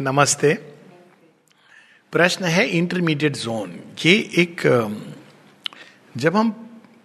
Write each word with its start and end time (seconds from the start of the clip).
नमस्ते। 0.00 0.52
प्रश्न 2.12 2.44
है 2.44 2.66
इंटरमीडिएट 2.68 3.36
जोन 3.36 3.74
ये 4.04 4.12
एक 4.38 4.62
जब 6.16 6.36
हम 6.36 6.50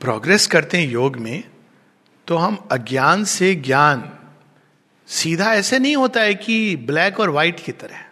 प्रोग्रेस 0.02 0.48
करते 0.48 0.78
हैं 0.78 0.88
योग 0.90 1.18
में 1.18 1.44
तो 2.28 2.38
हम 2.38 2.58
अज्ञान 2.72 3.24
से 3.24 3.54
ज्ञान, 3.56 4.10
सीधा 5.08 5.54
ऐसे 5.54 5.80
नहीं 5.80 5.96
होता 5.96 6.22
है 6.22 6.36
कि 6.36 6.76
ब्लैक 6.76 7.20
और 7.20 7.30
व्हाइट 7.30 7.60
की 7.60 7.72
तरह। 7.72 8.04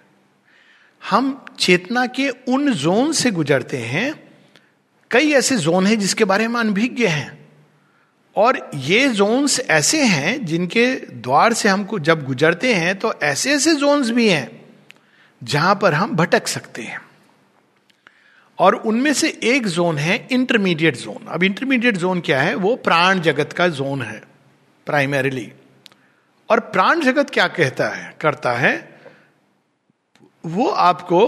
हम 1.10 1.46
चेतना 1.60 2.06
के 2.06 2.30
उन 2.30 2.72
जोन 2.74 3.12
से 3.12 3.32
गुजरते 3.32 3.78
हैं, 3.78 4.14
कई 5.12 5.32
ऐसे 5.32 5.58
जोन 5.58 5.88
हैं 5.88 6.00
जिसके 6.00 6.26
बारे 6.26 6.48
में 6.48 6.60
अनभिज्ञ 6.60 7.08
हैं। 7.08 7.39
और 8.36 8.70
ये 8.76 9.08
जोन्स 9.10 9.60
ऐसे 9.60 10.04
हैं 10.04 10.46
जिनके 10.46 10.86
द्वार 10.96 11.54
से 11.54 11.70
हमको 11.70 12.00
जब 12.00 12.26
गुजरते 12.26 12.74
हैं 12.74 12.98
तो 13.00 13.14
ऐसे 13.14 13.54
ऐसे 13.54 13.76
जोन्स 13.76 14.10
भी 14.10 14.30
हैं 14.30 14.62
जहाँ 15.42 15.76
पर 15.76 15.94
हम 15.94 16.16
भटक 16.16 16.48
सकते 16.48 16.82
हैं। 16.82 17.02
और 18.60 18.76
उनमें 18.76 19.14
से 19.14 19.30
एक 19.44 19.68
जोन 19.68 19.98
है 19.98 20.28
इंटरमीडिएट 20.32 20.96
जोन 20.96 21.28
अब 21.28 21.44
इंटरमीडिएट 21.44 21.98
जोन 21.98 22.22
क्या 22.22 22.42
है? 22.42 22.56
वो 22.56 22.76
प्राण 22.76 23.20
जगत 23.20 23.54
का 23.54 23.68
जोन 23.68 24.02
है 24.02 24.22
प्राइमरीली 24.86 25.52
और 26.50 26.60
प्राण 26.60 27.02
जगत 27.02 27.30
क्या 27.30 27.48
कहता 27.48 27.88
है, 27.90 28.16
करता 28.22 28.54
है? 28.54 29.02
वो 30.46 30.68
आपको 30.68 31.22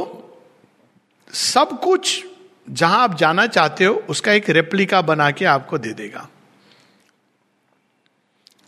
सब 1.34 1.80
कुछ 1.84 2.26
जहाँ 2.70 3.00
आप 3.00 3.18
जाना 3.18 3.48
चाहते 3.48 3.86
हो, 3.86 3.94
उसका 4.10 4.32
एक 4.32 4.50
रेप्लिका 4.50 5.02
बना 5.02 5.32
के 5.32 5.46
आपको 5.46 5.78
दे 5.78 5.94
देगा। 5.94 6.28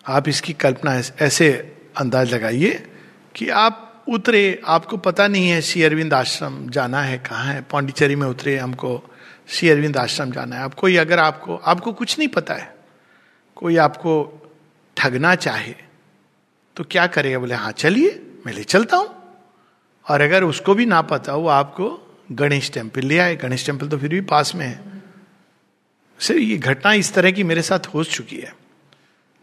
आप 0.05 0.27
इसकी 0.27 0.53
कल्पना 0.53 0.95
ऐसे 1.21 1.52
अंदाज 1.98 2.34
लगाइए 2.34 2.71
कि 3.35 3.49
आप 3.49 4.05
उतरे, 4.09 4.61
आपको 4.66 4.98
पता 4.98 5.27
नहीं 5.27 5.49
है 5.49 5.61
श्री 5.61 5.84
अरविंद 5.84 6.13
आश्रम 6.13 6.70
जाना 6.70 7.02
है, 7.02 7.17
कहाँ 7.19 7.45
है। 7.45 7.61
पांडिचेरी 7.61 8.16
में 8.16 8.28
उतरे, 8.28 8.58
हमको 8.58 9.02
श्री 9.47 9.69
अरविंद 9.69 9.97
आश्रम 9.97 10.31
जाना 10.31 10.55
है। 10.55 10.61
आप 10.61 10.73
कोई 10.73 10.95
अगर 10.97 11.19
आपको 11.19 11.55
आपको 11.55 11.94
कुछ 11.94 12.17
नहीं 12.19 12.28
पता 12.28 12.53
है, 12.53 12.73
कोई 13.58 13.78
आपको 13.78 14.13
ठगना 14.97 15.33
चाहे 15.36 15.75
तो 16.78 16.83
क्या 16.83 17.06
करेगा? 17.08 17.39
बोले 17.39 17.56
हाँ 17.56 17.72
चलिए, 17.72 18.09
मैं 18.45 18.53
ले 18.53 18.63
चलता 18.63 18.97
हूँ। 18.97 19.09
और 20.06 20.22
अगर 20.22 20.44
उसको 20.44 20.73
भी 20.75 20.85
ना 20.85 21.02
पता 21.02 21.35
वो 21.35 21.47
आपको 21.47 21.88
गणेश 22.31 22.72
टेंपल 22.72 23.02
ले 23.02 23.17
आए। 23.19 23.35
गणेश 23.35 23.66
टेंपल 23.66 23.88
तो 23.88 23.97
फिर 23.97 24.09
भी 24.09 24.22
पास 24.22 24.53
में 24.56 24.66
है। 24.66 25.02
सर 26.19 26.38
ये 26.38 26.58
घटना 26.58 26.94
इस 26.94 27.13
तरह 27.13 27.31
की 27.31 27.44
मेरे 27.44 27.61
साथ 27.61 27.88
हो 27.94 28.03
चुकी 28.03 28.38
है। 28.38 28.53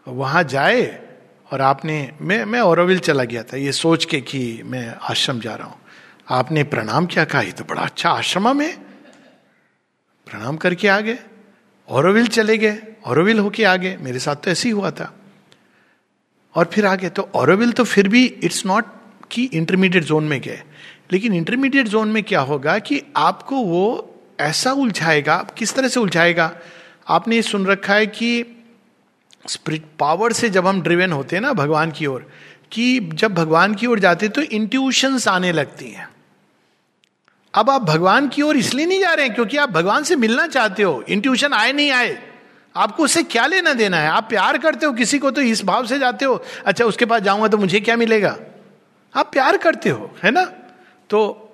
वहाँ 0.09 0.45
जाए 0.45 1.03
और 1.53 1.61
आपने, 1.61 2.13
मैं 2.21 2.45
मैं 2.45 2.61
औरविल 2.61 2.99
चला 2.99 3.25
गया 3.25 3.43
था, 3.43 3.57
ये 3.57 3.73
सोच 3.73 4.05
के 4.05 4.21
कि 4.21 4.63
मैं 4.65 4.95
आश्रम 5.03 5.41
जा 5.41 5.55
रहा 5.55 5.69
हूँ। 5.69 5.79
आपने 6.31 6.65
प्रणाम 6.65 7.07
क्या 7.07 7.25
कहा? 7.25 7.43
ये 7.43 7.53
तो 7.53 7.65
बड़ा 7.65 7.83
अच्छा 7.83 8.11
आश्रम 8.11 8.57
में 8.57 8.81
प्रणाम 10.27 10.57
करके 10.57 10.89
आ 10.89 11.01
गए। 11.01 11.19
औरविल 11.89 12.27
चले 12.27 12.59
गए। 12.59 12.79
औरविल 13.05 13.39
होके 13.39 13.65
आ 13.65 13.77
गए। 13.77 13.97
मेरे 13.97 14.19
साथ 14.19 14.37
तो 14.37 14.51
ऐसे 14.51 14.69
ही 14.69 14.73
हुआ 14.73 14.91
था। 14.91 15.15
और 16.55 16.71
फिर 16.73 16.87
आ 16.87 16.95
गए। 16.95 17.09
तो 17.09 17.31
औरविल 17.35 17.73
तो 17.73 17.85
फिर 17.85 18.09
भी 18.09 18.27
इट्स 18.27 18.67
नॉट 18.67 18.85
कि 19.31 19.45
इंटरमीडिएट 19.45 20.05
जोन 20.05 20.25
में 20.25 20.41
गए। 20.41 20.63
लेकिन 21.13 21.35
इंटरमीडिएट 21.35 21.89
जोन 21.89 22.09
में 22.09 22.23
क्या 22.23 22.41
होगा 22.41 22.79
कि 22.79 23.03
आपको 23.17 23.57
वो 23.57 24.15
ऐसा 24.41 24.73
उलझाएगा। 24.73 25.47
किस 25.59 25.75
तरह 25.75 25.89
से 25.89 26.01
उलझाएगा? 26.01 26.57
आपने 27.09 27.43
सुन 27.43 27.67
रखा 27.67 27.95
है 27.95 28.07
कि 28.07 28.60
स्पिरिट 29.45 29.85
पावर 29.99 30.33
से 30.33 30.51
जब 30.51 30.67
हम 30.67 30.81
ड्रिवेन 30.83 31.13
होते 31.13 31.37
हैं 31.37 31.41
ना 31.43 31.53
भगवान 31.53 31.91
की 31.91 32.07
ओर, 32.07 32.27
कि 32.73 33.01
जब 33.15 33.35
भगवान 33.35 33.75
की 33.75 33.87
ओर 33.87 33.99
जाते 33.99 34.29
तो 34.29 34.43
इंट्यूशंस 34.43 35.29
आने 35.29 35.53
लगती 35.53 35.91
हैं। 35.91 36.09
अब 37.55 37.71
आप 37.71 37.83
भगवान 37.83 38.29
की 38.29 38.43
ओर 38.43 38.57
इसलिए 38.57 38.87
नहीं 38.87 39.01
जा 39.01 39.13
रहे 39.13 39.27
हैं 39.27 39.35
क्योंकि 39.35 39.57
आप 39.57 39.71
भगवान 39.71 40.05
से 40.05 40.17
मिलना 40.17 40.47
चाहते 40.47 40.83
हो 40.83 41.03
इंट्यूशन 41.09 41.53
आए 41.53 41.73
नहीं 41.73 41.91
आए। 41.91 42.19
आपको 42.75 43.05
उससे 43.05 43.23
क्या 43.25 43.47
लेना 43.47 43.73
देना 43.75 43.99
है? 43.99 44.09
आप 44.09 44.29
प्यार 44.29 44.59
करते 44.59 44.87
हो 44.87 44.93
किसी 44.93 45.19
को 45.19 45.31
तो 45.31 45.41
इस 45.43 45.65
भाव 45.65 45.87
से 45.87 45.99
जाते 45.99 46.25
हो 46.25 46.43
अच्छा 46.67 46.85
उसके 46.85 47.07
पास 47.07 47.23
जाऊँगा 47.23 47.49
तो 47.49 47.59
मुझे 47.59 47.81
क्या 47.81 47.97
मिलेगा? 47.97 48.37
आप 49.15 49.33
प्यार 49.33 49.57
करते 49.57 49.91
हो, 49.91 50.11
है 50.25 50.31
ना? 50.31 50.45
तो 51.11 51.47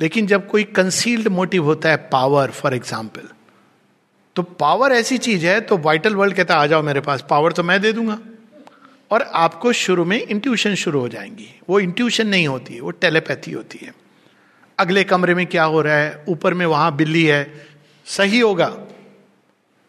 लेकिन 0.00 0.26
जब 0.26 0.48
कोई 0.48 0.64
कंसील्ड 0.64 1.28
मोटिव 1.28 1.64
होता 1.64 1.88
है 1.88 1.96
पावर 2.10 2.50
फॉर 2.50 2.74
एग्ज़ाम्पल 2.74 3.28
तो 4.36 4.42
पावर 4.42 4.92
ऐसी 4.92 5.18
चीज़ 5.18 5.46
है 5.46 5.60
तो 5.60 5.78
वाइटल 5.78 6.14
वर्ल्ड 6.14 6.36
कहता 6.36 6.54
है, 6.54 6.60
आ 6.60 6.66
जाओ 6.66 6.82
मेरे 6.82 7.00
पास 7.00 7.24
पावर 7.30 7.52
तो 7.52 7.62
मैं 7.62 7.80
दे 7.80 7.92
दूँगा। 7.92 8.18
और 9.10 9.22
आपको 9.22 9.72
शुरू 9.72 10.04
में 10.04 10.20
इंट्यूशन 10.22 10.74
शुरू 10.74 11.00
हो 11.00 11.08
जाएँगी। 11.08 11.60
वो 11.68 11.80
इंट्यूशन 11.80 12.26
नहीं 12.26 12.48
होती 12.48 12.74
है 12.74 12.80
वो 12.80 12.90
टेलीपैथी 12.90 13.50
होती 13.50 13.78
है। 13.82 13.94
अगले 14.78 15.04
कमरे 15.04 15.34
में 15.34 15.46
क्या 15.46 15.64
हो 15.64 15.80
रहा 15.80 15.96
है? 15.96 16.24
ऊपर 16.28 16.54
में 16.54 16.66
वहाँ 16.66 16.96
बिल्ली 16.96 17.24
है। 17.24 17.66
सही 18.04 18.40
होगा। 18.40 18.78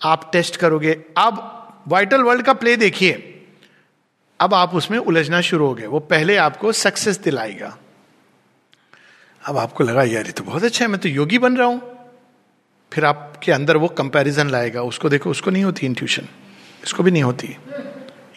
आप 0.04 0.30
टेस्ट 0.34 0.56
करोगे। 0.56 0.94
अब 1.18 1.64
वाइटल 1.88 2.22
वर्ल्ड 2.22 2.46
का 2.46 2.54
प्ले 2.54 2.76
देखिए। 2.76 3.46
अब 4.40 4.54
आप 4.54 4.76
उसमें 4.76 4.98
उलझना 4.98 5.42
शुरू 5.42 5.68
हो 5.68 5.74
गए। 5.74 5.86
वो 5.86 6.00
पहले 6.00 6.38
आपको 6.38 6.72
सक्सेस 6.72 7.18
दिलाएगा। 7.18 7.78
अब 9.46 9.58
आपको 9.58 9.84
लगा, 9.84 10.04
यार, 10.04 10.26
ये 10.26 10.32
तो 10.32 10.44
बहुत 10.44 10.64
अच्छा 10.64 10.86
है, 10.86 10.92
मैं 10.92 11.02
तो 11.02 11.10
योगी 11.10 11.38
बन 11.38 11.58
रहा 11.58 11.68
हूँ। 11.68 11.97
फिर 12.92 13.06
आपके 13.06 13.52
अंदर 13.52 13.78
वो 13.78 13.88
कंपैरिजन 13.88 14.50
लाएगा। 14.50 14.82
उसको 14.82 15.10
देखो, 15.10 15.30
उसको 15.30 15.52
नहीं 15.52 15.64
होती 15.64 15.86
इंट्यूशन 15.86 16.28
इसको 16.84 17.04
भी 17.04 17.12
नहीं 17.12 17.24
होती। 17.24 17.58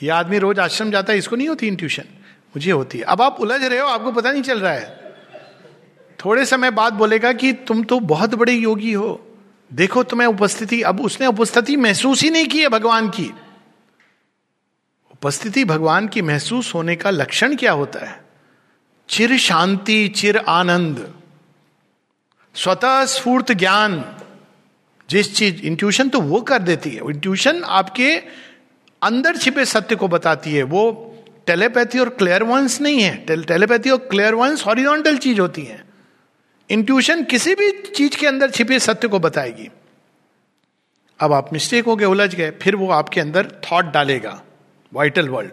ये 0.03 0.09
आदमी 0.09 0.39
रोज 0.39 0.59
आश्रम 0.59 0.91
जाता 0.91 1.13
है, 1.13 1.19
इसको 1.19 1.37
नहीं 1.37 1.49
होती 1.49 1.67
इंट्यूशन 1.67 2.05
मुझे 2.57 2.71
होती 2.71 2.99
है। 2.99 3.05
अब 3.05 3.23
आप 3.23 3.37
उलझ 3.41 3.65
रहे 3.65 3.79
हो, 3.79 3.89
आपको 3.89 4.13
पता 4.13 4.33
नहीं 4.33 4.43
चल 4.43 4.61
रहा 4.61 4.73
है। 4.73 5.15
थोड़े 6.25 6.45
समय 6.45 6.71
बाद 6.71 6.93
बोलेगा 6.93 7.33
कि 7.33 7.53
तुम 7.53 7.85
तो 7.85 8.01
बहुत 8.01 8.35
बड़े 8.35 8.53
योगी 8.53 8.93
हो। 8.93 9.27
देखो 9.73 10.03
तुम्हें 10.03 10.29
उपस्थिति, 10.29 10.83
अब 10.83 11.01
उसने 11.01 11.27
उपस्थिति 11.27 11.77
महसूस 11.77 12.23
ही 12.23 12.31
नहीं 12.31 12.47
की 12.47 12.61
है 12.61 12.69
भगवान 12.69 13.09
की। 13.09 13.33
उपस्थिति 15.13 15.65
भगवान 15.65 16.09
की 16.09 16.23
महसूस 16.23 16.75
होने 16.75 16.97
का 16.97 17.11
लक्षण 17.11 17.57
क्या 17.57 17.73
होता 17.73 18.07
है? 18.07 18.25
चिर 19.09 19.39
शांति, 19.39 20.09
चिर 20.09 20.37
आनंद। 20.37 21.15
स्वतः 22.55 23.05
स्फूर्त 23.05 23.53
ज्ञान। 23.53 24.17
जिस 25.11 25.35
चीज़ 25.37 25.61
इंट्यूशन 25.63 26.09
तो 26.09 26.21
वो 26.21 26.41
कर 26.41 26.59
देती 26.59 26.91
है। 26.91 26.97
इंट्यूशन 26.97 27.63
आपके 27.65 28.17
अंदर 29.03 29.37
छिपे 29.37 29.65
सत्य 29.65 29.97
को 29.97 30.09
बताती 30.09 30.53
है। 30.55 30.63
वो 30.63 30.83
टेलीपैथी 31.47 31.99
और 31.99 32.09
क्लेयरवंस 32.09 32.81
नहीं 32.81 33.01
है। 33.01 33.17
टेलीपैथी 33.27 33.91
और 33.91 33.99
क्लेयरवंस 34.11 34.67
हॉरिजॉन्टल 34.67 35.17
चीज़ 35.17 35.41
होती 35.41 35.63
है। 35.63 35.85
इंट्यूशन 36.71 37.25
किसी 37.25 37.55
भी 37.55 37.71
चीज़ 37.89 38.17
के 38.17 38.27
अंदर 38.27 38.51
छिपे 38.51 38.79
सत्य 38.79 39.09
को 39.09 39.19
बताएगी। 39.19 39.69
अब 41.21 41.33
आप 41.33 41.53
मिस्टेक 41.53 41.85
हो 41.85 41.97
गए, 41.97 42.07
उलझ 42.07 42.35
गए, 42.35 42.51
फिर 42.63 42.77
वो 42.77 42.91
आपके 42.91 43.21
अंदर 43.21 43.51
थॉट 43.65 43.85
डालेगा। 43.85 44.43
Vital 44.93 45.29
world 45.29 45.53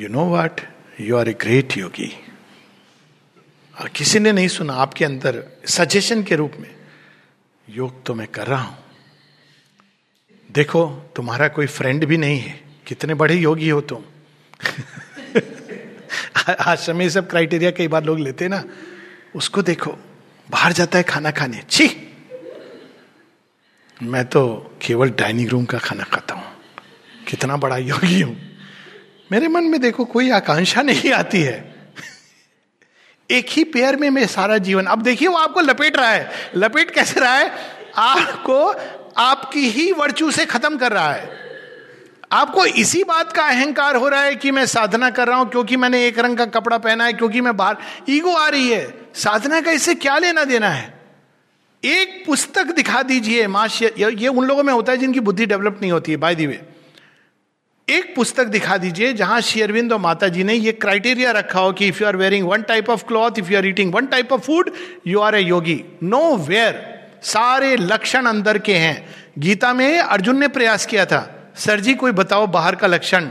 you 0.00 0.08
know 0.08 0.28
what 0.36 0.60
you 1.00 1.16
are 1.16 1.28
a 1.28 1.32
great 1.32 1.76
yogi 1.76 2.12
किसी 3.96 4.18
ने 4.18 4.32
नहीं 4.32 4.48
सुना 4.48 4.74
आपके 4.74 5.04
अंदर 5.04 5.44
सजेशन 5.66 6.22
के 6.22 6.36
रूप 6.36 6.52
में। 6.60 6.81
योग 7.72 8.04
तो 8.04 8.14
मैं 8.14 8.26
कर 8.26 8.46
रहा 8.46 8.62
हूँ। 8.62 8.78
देखो, 10.52 11.02
तुम्हारा 11.16 11.48
कोई 11.48 11.66
फ्रेंड 11.66 12.04
भी 12.04 12.16
नहीं 12.16 12.38
है। 12.38 12.60
कितने 12.86 13.14
बड़े 13.14 13.34
योगी 13.34 13.68
हो 13.68 13.80
तुम। 13.80 14.02
आश्रम 16.60 16.96
में 16.96 17.10
सब 17.10 17.30
क्राइटेरिया 17.30 17.70
कई 17.70 17.88
बार 17.88 18.04
लोग 18.04 18.18
लेते 18.18 18.48
ना। 18.48 18.64
उसको 19.36 19.62
देखो, 19.62 19.98
बाहर 20.50 20.72
जाता 20.72 20.98
है 20.98 21.04
खाना 21.04 21.30
खाने। 21.30 21.62
छी! 21.70 21.90
मैं 24.02 24.24
तो 24.24 24.72
केवल 24.82 25.10
डाइनिंग 25.10 25.48
रूम 25.48 25.64
का 25.64 25.78
खाना 25.78 26.04
खाता 26.04 26.34
हूँ। 26.34 26.44
कितना 27.28 27.56
बड़ा 27.56 27.76
योगी 27.76 28.20
हूँ। 28.20 28.40
मेरे 29.32 29.48
मन 29.48 29.64
में 29.64 29.80
देखो, 29.80 30.04
कोई 30.04 30.30
आकांक्षा 30.30 30.82
नहीं 30.82 31.12
आती 31.12 31.42
है। 31.42 31.74
एक 33.32 33.46
ही 33.48 33.64
पेयर 33.64 33.96
में 33.96 34.08
मैं 34.10 34.26
सारा 34.26 34.58
जीवन। 34.58 34.86
अब 34.86 35.02
देखिए, 35.02 35.28
वो 35.28 35.36
आपको 35.36 35.60
लपेट 35.60 35.96
रहा 35.96 36.10
है। 36.10 36.30
लपेट 36.56 36.90
कैसे 36.90 37.20
रहा 37.20 37.36
है? 37.36 37.52
आपको, 37.96 38.66
आपकी 39.16 39.68
ही 39.68 39.90
वर्चू 39.92 40.30
से 40.30 40.46
खत्म 40.46 40.76
कर 40.76 40.92
रहा 40.92 41.12
है। 41.12 41.40
आपको 42.32 42.64
इसी 42.66 43.02
बात 43.04 43.32
का 43.32 43.44
अहंकार 43.44 43.96
हो 43.96 44.08
रहा 44.08 44.22
है 44.22 44.34
कि 44.34 44.50
मैं 44.50 44.64
साधना 44.66 45.10
कर 45.10 45.28
रहा 45.28 45.36
हूँ 45.36 45.48
क्योंकि 45.50 45.76
मैंने 45.76 46.06
एक 46.06 46.18
रंग 46.18 46.38
का 46.38 46.44
कपड़ा 46.46 46.78
पहना 46.78 47.04
है, 47.04 47.12
क्योंकि 47.12 47.40
मैं 47.40 47.56
बाहर, 47.56 47.76
ईगो 48.08 48.32
आ 48.32 48.48
रही 48.48 48.70
है। 48.70 48.94
साधना 49.14 49.60
का 49.60 49.70
इससे 49.70 49.94
क्या 49.94 50.18
लेना 50.18 50.44
देना 50.44 50.68
है? 50.68 51.00
एक 51.82 52.22
पुस्तक 52.26 52.66
दिखा 52.66 53.02
दीजिए 53.02 53.46
माश 53.46 53.82
ये 53.82 54.28
उन 54.28 54.44
लोगों 54.46 54.62
में 54.62 54.72
होता 54.72 54.92
है 54.92 54.98
जिनकी 54.98 55.20
बुद्धि 55.20 55.46
डेवलप 55.46 55.78
नहीं 55.82 55.92
होती 55.92 56.12
है, 56.12 56.16
बाय 56.16 56.34
दी 56.34 56.46
वे। 56.46 56.60
एक 57.88 58.14
पुस्तक 58.16 58.46
दिखा 58.46 58.76
दीजिए 58.76 59.12
जहाँ 59.12 59.40
शेयरविंद 59.40 59.92
और 59.92 59.98
माता 59.98 60.28
जी 60.28 60.44
ने 60.44 60.54
ये 60.54 60.72
क्राइटेरिया 60.72 61.30
रखा 61.30 61.60
हो 61.60 61.72
कि 61.72 61.86
if 61.86 62.00
you 62.00 62.06
are 62.06 62.16
wearing 62.16 62.46
one 62.48 62.62
type 62.62 62.90
of 62.90 63.04
cloth 63.04 63.38
if 63.38 63.50
you 63.50 63.56
are 63.58 63.66
eating 63.66 63.94
one 63.94 64.06
type 64.06 64.32
of 64.32 64.40
food 64.40 64.70
you 65.06 65.20
are 65.20 65.34
a 65.34 65.40
yogi 65.40 65.84
nowhere 66.36 66.80
सारे 67.22 67.76
लक्षण 67.76 68.26
अंदर 68.26 68.58
के 68.58 68.74
हैं। 68.74 69.14
गीता 69.38 69.72
में 69.74 69.98
अर्जुन 69.98 70.38
ने 70.38 70.48
प्रयास 70.48 70.86
किया 70.86 71.04
था, 71.06 71.52
सर 71.56 71.80
जी, 71.80 71.94
कोई 71.94 72.12
बताओ 72.12 72.46
बाहर 72.46 72.74
का 72.74 72.86
लक्षण? 72.86 73.28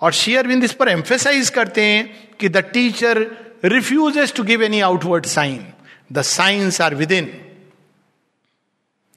और 0.00 0.12
शेयरविंद 0.12 0.64
इस 0.64 0.72
पर 0.72 0.88
एम्फेसाइज 0.88 1.50
करते 1.50 1.82
हैं 1.82 2.28
कि 2.40 2.48
the 2.48 2.56
teacher 2.72 3.26
refuses 3.64 4.32
to 4.34 4.42
give 4.42 4.62
any 4.62 4.80
outward 4.80 5.26
sign 5.26 5.66
the 6.12 6.22
signs 6.22 6.80
are 6.80 6.94
within 7.12 7.30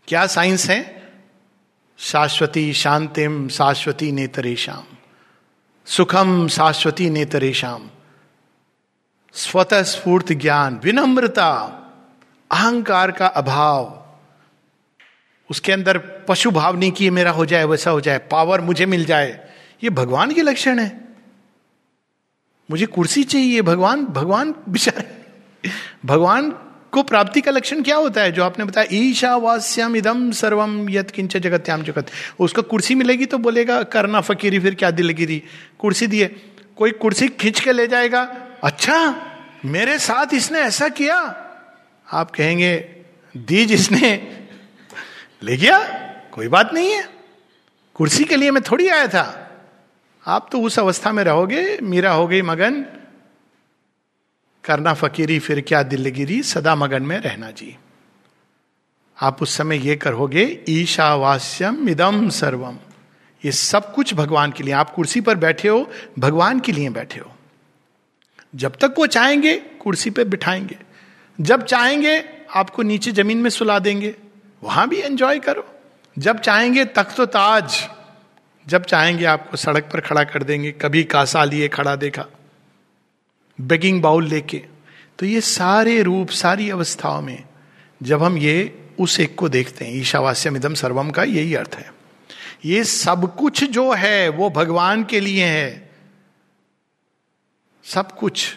क्या 0.07 0.25
साइंस 0.27 0.69
है? 0.69 0.96
शाश्वती 1.99 2.73
शांतिम 2.73 3.47
शाश्वती 3.47 4.11
नेतरेशम 4.11 4.83
सुखम 5.85 6.47
शाश्वती 6.47 7.09
नेतरेशम 7.09 7.89
स्वतः 9.33 9.83
स्फूर्त 9.83 10.33
ज्ञान, 10.33 10.81
विनम्रता, 10.83 11.51
अहंकार 12.51 13.11
का 13.11 13.27
अभाव। 13.27 14.05
उसके 15.49 15.71
अंदर 15.71 15.97
पशु 15.97 16.51
भाव 16.51 16.77
नहीं 16.77 16.91
कि 16.91 17.09
मेरा 17.09 17.31
हो 17.31 17.45
जाए, 17.45 17.63
वैसा 17.63 17.91
हो 17.91 18.01
जाए, 18.01 18.17
पावर 18.17 18.61
मुझे 18.61 18.85
मिल 18.85 19.05
जाए, 19.05 19.49
ये 19.83 19.89
भगवान 19.89 20.33
के 20.33 20.41
लक्षण 20.41 20.79
है। 20.79 21.15
मुझे 22.71 22.85
कुर्सी 22.85 23.23
चाहिए, 23.23 23.61
भगवान 23.61 24.05
भगवान, 24.05 24.55
बिचारे, 24.69 25.25
भगवान 26.05 26.51
को 26.91 27.03
प्राप्ति 27.03 27.41
का 27.41 27.51
लक्षण 27.51 27.81
क्या 27.83 27.95
होता 27.95 28.21
है? 28.21 28.31
जो 28.31 28.43
आपने 28.43 28.65
बताया, 28.65 28.87
ईशावास्यम 28.91 29.95
इदम 29.95 30.31
सर्वम 30.31 30.89
यत 30.89 31.11
किंच 31.11 31.37
जगत्याम 31.37 31.83
जगत। 31.83 32.07
उसको 32.39 32.61
कुर्सी 32.61 32.95
मिलेगी 32.95 33.25
तो 33.25 33.37
बोलेगा, 33.37 33.83
करना 33.83 34.21
फकीरी, 34.21 34.59
फिर 34.59 34.75
क्या 34.75 34.91
दिलगिरी 34.91 35.43
कुर्सी 35.79 36.07
दिए। 36.07 36.35
कोई 36.77 36.91
कुर्सी 36.91 37.27
खींच 37.27 37.59
के 37.59 37.71
ले 37.71 37.87
जाएगा 37.87 38.21
अच्छा 38.63 39.23
मेरे 39.65 39.99
साथ 39.99 40.33
इसने 40.33 40.59
ऐसा 40.59 40.87
किया। 40.87 41.17
आप 42.13 42.31
कहेंगे 42.31 42.75
दी 43.37 43.65
जिसने 43.65 44.37
ले 45.43 45.57
गया? 45.57 45.79
कोई 46.31 46.47
बात 46.47 46.73
नहीं 46.73 46.91
है। 46.91 47.09
कुर्सी 47.93 48.23
के 48.23 48.35
लिए 48.35 48.51
मैं 48.51 48.63
थोड़ी 48.71 48.87
आया 48.87 49.07
था। 49.07 49.43
आप 50.27 50.49
तो 50.51 50.61
उस 50.61 50.79
अवस्था 50.79 51.11
में 51.11 51.23
रहोगे, 51.23 51.77
मीरा 51.83 52.11
हो 52.11 52.27
गई 52.27 52.41
मगन। 52.41 52.85
करना 54.67 54.93
फकीरी, 54.93 55.39
फिर 55.39 55.61
क्या 55.61 55.83
दिलगिरी? 55.83 56.43
सदा 56.43 56.75
मगन 56.75 57.03
में 57.03 57.17
रहना 57.17 57.51
जी। 57.51 57.77
आप 59.21 59.41
उस 59.41 59.57
समय 59.57 59.87
ये 59.87 59.95
करोगे, 59.95 60.63
ईशावास्यम 60.69 61.89
इदम 61.89 62.29
सर्वम। 62.29 62.77
ये 63.45 63.51
सब 63.51 63.93
कुछ 63.93 64.13
भगवान 64.13 64.51
के 64.51 64.63
लिए। 64.63 64.73
आप 64.73 64.89
कुर्सी 64.89 65.21
पर 65.21 65.35
बैठे 65.35 65.67
हो, 65.67 65.91
भगवान 66.19 66.59
के 66.59 66.71
लिए 66.71 66.89
बैठे 66.89 67.19
हो। 67.19 67.31
जब 68.55 68.71
तक 68.71 68.95
वो 68.97 69.07
चाहेंगे, 69.07 69.55
कुर्सी 69.55 70.09
पर 70.09 70.23
बिठाएँगे। 70.23 70.77
जब 71.41 71.65
चाहेंगे, 71.65 72.29
आपको 72.55 72.81
नीचे 72.81 73.11
ज़मीन 73.11 73.37
में 73.37 73.49
सुला 73.49 73.79
देंगे। 73.79 74.15
वहाँ 74.63 74.89
भी 74.89 75.01
एंजॉय 75.01 75.39
करो। 75.39 75.67
जब 76.19 76.39
चाहेंगे, 76.39 76.85
तख्त 76.85 77.21
ताज। 77.21 77.89
जब 78.67 78.83
चाहेंगे, 78.83 79.25
आपको 79.25 79.57
सड़क 79.57 79.83
पर 79.83 79.99
खड़ा 79.99 80.23
कर 80.23 80.43
देंगे। 80.43 80.71
कभी 80.71 81.03
कासा 81.03 81.43
लिए 81.43 81.67
खड़ा 81.67 81.95
देखा। 81.95 82.25
बेगिंग 83.61 84.01
बाउल 84.01 84.27
लेके। 84.27 84.63
तो 85.19 85.25
ये 85.25 85.41
सारे 85.41 86.01
रूप, 86.01 86.29
सारी 86.29 86.69
अवस्थाओं 86.69 87.21
में 87.21 87.43
जब 88.03 88.23
हम 88.23 88.37
ये 88.37 88.79
उस 88.99 89.19
एक 89.19 89.35
को 89.35 89.49
देखते 89.49 89.85
हैं, 89.85 89.95
ईशावास्यम 89.95 90.55
इदम 90.55 90.73
सर्वम 90.73 91.09
का 91.09 91.23
यही 91.23 91.55
अर्थ 91.55 91.75
है। 91.75 91.93
ये 92.65 92.83
सब 92.83 93.35
कुछ 93.35 93.63
जो 93.63 93.93
है, 93.93 94.29
वो 94.29 94.49
भगवान 94.49 95.03
के 95.03 95.19
लिए 95.19 95.45
है। 95.45 95.89
सब 97.83 98.11
कुछ। 98.11 98.55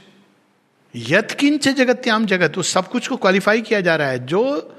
यत्किंच 0.95 1.69
जगत्याम 1.69 2.27
जगत, 2.27 2.59
उस 2.59 2.73
सब 2.73 2.89
कुछ 2.89 3.09
को 3.09 3.17
क्वालिफाई 3.17 3.61
किया 3.61 3.81
जा 3.81 3.97
रहा 3.97 4.09
है। 4.09 4.27
जो 4.27 4.77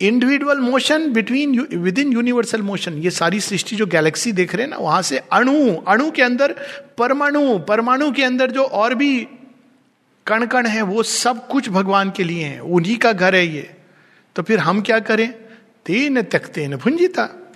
individual 0.00 0.58
motion 0.58 1.12
between 1.12 1.60
within 1.98 2.12
universal 2.12 2.62
motion 2.62 2.92
ये 2.92 3.10
सारी 3.10 3.40
सृष्टि 3.40 3.76
जो 3.76 3.86
गैलेक्सी 3.86 4.32
देख 4.32 4.54
रहे 4.54 4.62
हैं 4.62 4.70
ना, 4.70 4.76
वहाँ 4.76 5.02
से 5.02 5.18
अणु 5.18 5.76
अणु 5.76 6.10
के 6.10 6.22
अंदर 6.22 6.52
परमाणु 6.98 7.58
परमाणु 7.58 8.12
के 8.12 8.22
अंदर 8.22 8.50
जो 8.50 8.62
और 8.62 8.94
भी 8.94 9.26
कण 10.26 10.46
कण 10.46 10.66
है, 10.66 10.82
वो 10.82 11.02
सब 11.02 11.48
कुछ 11.48 11.68
भगवान 11.68 12.10
के 12.10 12.24
लिए 12.24 12.44
है, 12.44 12.60
उन्हीं 12.60 12.96
का 12.96 13.12
घर 13.12 13.34
है 13.34 13.46
ये। 13.46 13.74
तो 14.36 14.42
फिर 14.42 14.58
हम 14.58 14.80
क्या 14.80 15.00
करें? 15.00 15.32
तेन 15.86 16.22
तकते 16.22 16.68
न 16.68 16.76
भुंजिता 16.76 17.52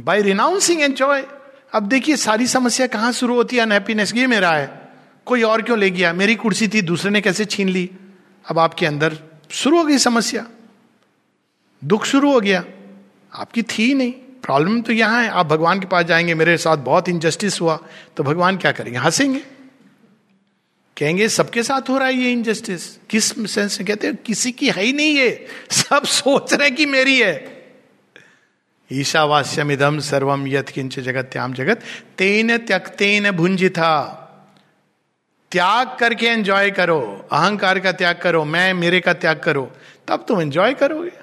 बाई 0.00 0.22
रिनाउंसिंग 0.22 0.82
एंजॉय 0.82 1.24
अब 1.72 1.82
देखिए, 1.82 2.16
सारी 2.16 2.46
समस्या 2.46 2.86
कहाँ 2.86 3.12
शुरू 3.12 3.34
होती 3.34 3.56
है? 3.56 3.62
अनहैप्पीनेस 3.62 4.12
ये 4.14 4.26
मेरा 4.26 4.50
है। 4.50 4.88
कोई 5.26 5.42
और 5.42 5.62
क्यों 5.62 5.78
ले 5.78 5.90
गया? 5.90 6.12
मेरी 6.12 6.34
कुर्सी 6.34 6.68
थी, 6.68 6.82
दूसरे 6.82 7.10
ने 7.10 7.20
कैसे 7.20 7.44
छीन 7.44 7.68
ली? 7.68 7.90
अब 8.46 8.58
आपके 8.58 8.86
अंदर 8.86 9.18
शुरू 9.50 9.78
हो 9.78 9.84
गई 9.84 9.98
समस्या। 9.98 10.46
दुख 11.84 12.04
शुरू 12.04 12.32
हो 12.32 12.40
गया। 12.40 12.64
आपकी 13.34 13.62
थी 13.62 13.94
नहीं। 13.94 14.12
प्रॉब्लम 14.12 14.82
तो 14.82 14.92
यहाँ 14.92 15.22
है। 15.22 15.28
आप 15.28 15.46
भगवान 15.46 15.80
के 15.80 15.86
पास 15.86 16.04
जाएँगे, 16.04 16.34
मेरे 16.34 16.56
साथ 16.56 16.76
बहुत 16.76 17.08
इनजस्टिस 17.08 17.60
हुआ 17.60 17.78
तो 18.16 18.22
भगवान 18.22 18.56
क्या 18.56 18.72
करेंगे? 18.72 18.98
हंसेंगे। 18.98 19.61
कहेंगे, 20.98 21.28
सबके 21.28 21.62
साथ 21.62 21.88
हो 21.88 21.98
रहा 21.98 22.08
है 22.08 22.14
ये 22.14 22.32
इनजस्टिस 22.32 22.98
किस 23.10 23.52
सेंस 23.54 23.80
में 23.80 23.86
कहते 23.88 24.06
हैं? 24.06 24.16
किसी 24.16 24.52
की 24.52 24.70
है 24.70 24.82
ही 24.82 24.92
नहीं 24.92 25.16
ये। 25.16 25.46
सब 25.70 26.04
सोच 26.04 26.54
रहे 26.54 26.70
कि 26.70 26.86
मेरी 26.86 27.20
है। 27.20 27.62
ईशावास्यम 28.92 29.70
इदम 29.70 29.98
सर्वम 29.98 30.46
यथ 30.46 30.62
किंच 30.62 31.00
जगत 31.00 31.24
त्याम 31.32 31.52
जगत। 31.52 31.80
तेन 32.18 32.56
त्यक्तेन 32.58 33.30
भुंजिथा 33.30 34.18
त्याग 35.50 35.96
करके 36.00 36.26
एंजॉय 36.26 36.70
करो। 36.70 37.28
अहंकार 37.32 37.78
का 37.78 37.92
त्याग 37.92 38.18
करो। 38.22 38.44
मैं 38.44 38.74
मेरे 38.74 39.00
का 39.00 39.12
त्याग 39.12 39.38
करो। 39.38 39.72
तब 40.08 40.24
तुम 40.28 40.40
एंजॉय 40.40 40.74
करोगे। 40.74 41.21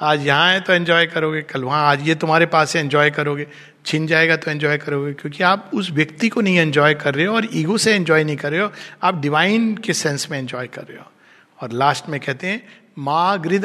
आज 0.00 0.26
यहाँ 0.26 0.52
है 0.52 0.60
तो 0.60 0.72
एंजॉय 0.72 1.06
करोगे, 1.06 1.40
कल 1.42 1.64
वहाँ, 1.64 1.90
आज 1.90 2.08
ये 2.08 2.14
तुम्हारे 2.14 2.46
पास 2.46 2.76
है 2.76 2.82
एंजॉय 2.82 3.10
करोगे। 3.10 3.46
छिन 3.86 4.06
जाएगा 4.06 4.36
तो 4.36 4.50
एंजॉय 4.50 4.76
करोगे, 4.78 5.12
क्योंकि 5.12 5.42
आप 5.44 5.70
उस 5.74 5.90
व्यक्ति 5.90 6.28
को 6.28 6.40
नहीं 6.40 6.58
एंजॉय 6.58 6.94
कर 6.94 7.14
रहे 7.14 7.26
हो 7.26 7.34
और 7.34 7.48
ईगो 7.52 7.78
से 7.78 7.94
एंजॉय 7.94 8.24
नहीं 8.24 8.36
कर 8.36 8.50
रहे 8.50 8.60
हो, 8.60 8.72
आप 9.02 9.20
डिवाइन 9.20 9.74
के 9.76 9.92
सेंस 9.92 10.26
में 10.30 10.38
एंजॉय 10.38 10.66
कर 10.66 10.82
रहे 10.82 10.98
हो। 10.98 11.12
और 11.60 11.72
लास्ट 11.72 12.08
में 12.08 12.20
कहते 12.20 12.46
हैं, 12.46 12.62
माँ 12.98 13.40
गृद 13.40 13.62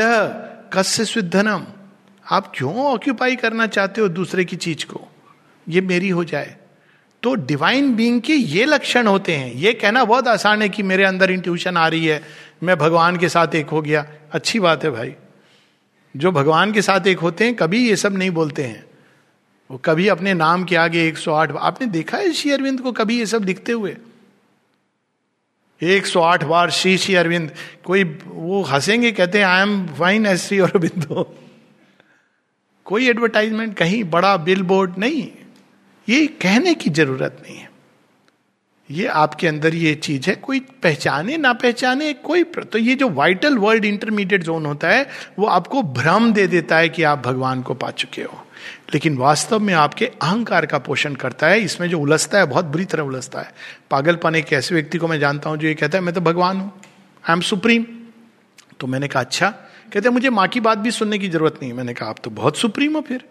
कस्य 0.74 1.06
शुद्धनम। 1.06 1.66
आप 2.32 2.52
क्यों 2.56 2.76
ऑक्यूपाई 2.86 3.36
करना 3.36 3.68
चाहते 3.68 4.02
हो 4.02 4.08
दूसरे 4.08 4.46
की 4.46 4.56
चीज़ 4.56 4.86
को? 4.86 5.02
ये 5.70 5.82
मेरी 5.82 6.10
हो 6.10 6.24
जाए। 6.24 6.56
तो 7.24 7.36
डिवाइन 7.36 7.96
बींग 7.96 8.22
के 8.22 8.34
ये 8.34 8.66
लक्षण 8.66 9.08
होते 9.08 9.36
हैं। 9.36 9.54
ये 9.54 9.74
कहना 9.74 10.06
बहुत 10.06 10.28
आसान 10.28 10.62
है 10.62 10.70
कि 10.70 10.84
मेरे 10.84 11.04
अंदर 11.04 11.32
इंट्यूशन 11.32 11.78
आ 11.78 11.88
रही 11.88 12.06
है, 12.06 12.22
मैं 12.64 12.78
भगवान 12.78 13.18
के 13.18 13.30
साथ 13.30 13.56
एक 13.56 13.70
हो 13.70 13.82
गया। 13.82 14.06
अच्छी 14.32 14.60
बात 14.60 14.84
है 14.84 14.90
भाई। 14.90 15.16
जो 16.15 16.31
भगवान 16.31 16.71
के 16.71 16.81
साथ 16.81 17.07
एक 17.07 17.19
होते 17.19 17.45
हैं, 17.45 17.56
कभी 17.56 17.89
ये 17.89 17.95
सब 17.95 18.17
नहीं 18.17 18.31
बोलते 18.31 18.63
हैं। 18.63 18.85
वो 19.71 19.77
कभी 19.77 20.07
अपने 20.07 20.33
नाम 20.33 20.63
के 20.63 20.75
आगे 20.75 21.12
108 21.12 21.51
आपने 21.51 21.88
देखा 21.88 22.17
है 22.17 22.31
श्री 22.31 22.51
अरविंद 22.51 22.81
को 22.81 22.91
कभी 22.91 23.19
ये 23.19 23.25
सब 23.25 23.44
दिखते 23.44 23.71
हुए? 23.71 23.97
108 25.83 26.44
बार 26.44 26.69
श्री 26.69 26.97
श्री 26.97 27.15
अरविंद, 27.15 27.51
कोई 27.83 28.03
वो 28.25 28.62
हंसेंगे, 28.62 29.12
कहते 29.12 29.38
हैं 29.38 29.45
I 29.45 29.62
am 29.62 29.88
fine 29.88 30.25
says 30.25 30.48
Sri 30.48 30.60
Aurobindo 30.60 31.36
कोई 32.86 33.10
एडवर्टाइजमेंट 33.10 33.77
कहीं 33.77 34.03
बड़ा 34.03 34.38
बिल 34.38 34.62
बोर्ड 34.62 34.98
नहीं। 34.98 35.31
ये 36.10 36.27
कहने 36.27 36.74
की 36.74 36.89
ज़रूरत 36.89 37.38
नहीं 37.43 37.57
है। 37.57 37.69
ये 38.89 39.06
आपके 39.08 39.48
अंदर 39.48 39.75
ये 39.75 39.94
चीज़ 39.96 40.30
है, 40.30 40.36
कोई 40.36 40.60
पहचाने 40.84 41.38
ना 41.38 41.51
पहचाने, 41.54 42.12
कोई 42.13 42.44
तो 42.44 42.77
ये 42.77 42.96
जो 42.96 43.10
वाइटल 43.10 43.58
वर्ल्ड 43.58 43.86
इंटरमीडिएट 43.86 44.44
जोन 44.44 44.65
होता 44.65 44.89
है, 44.89 45.08
वो 45.39 45.48
आपको 45.48 45.82
भ्रम 45.84 46.32
दे 46.34 46.46
देता 46.48 46.77
है 46.77 46.89
कि 46.89 47.04
आप 47.04 47.20
भगवान 47.20 47.62
को 47.62 47.74
पा 47.74 47.89
चुके 47.92 48.24
हो। 48.24 48.42
लेकिन 48.94 49.18
वास्तव 49.18 49.60
में 49.60 49.74
आपके 49.74 50.06
अहंकार 50.06 50.65
का 50.65 50.77
पोषण 50.80 51.15
करता 51.15 51.48
है, 51.48 51.60
इसमें 51.62 51.88
जो 51.89 52.00
उलझता 52.00 52.39
है, 52.39 52.46
बहुत 52.46 52.65
बुरी 52.65 52.86
तरह 52.86 53.04
उलझता 53.04 53.42
है। 53.42 53.54
पागलपन 53.92 54.36
एक 54.36 54.54
ऐसे 54.54 54.75
व्यक्ति 54.75 54.98
को 54.98 55.08
मैं 55.08 55.20
जानता 55.20 55.50
हूँ 55.50 55.58
जो 55.58 55.68
ये 55.68 55.74
कहता 55.74 55.98
है, 55.98 56.04
मैं 56.04 56.13
तो 56.13 56.22
भगवान 56.22 56.58
हूँ 56.58 56.72
आई 57.24 57.34
एम 57.34 57.42
सुप्रीम 57.42 57.86
तो 58.80 58.88
मैंने 58.88 59.08
कहा 59.08 59.22
अच्छा। 59.22 59.50
कहते 59.94 60.10
मुझे 60.10 60.30
माँ 60.30 60.48
की 60.48 60.60
बात 60.60 60.77
भी 60.77 60.92
सुनने 60.92 61.18
की 61.20 61.30
ज़रूरत 61.30 61.60
नहीं 61.62 61.74
मैंने 61.74 61.94
कहा, 61.94 62.10
आप 62.10 62.20
तो 62.24 62.30
बहुत 62.32 62.58
सुप्रीम 62.58 62.96
हो 62.96 63.01
फिर। 63.01 63.24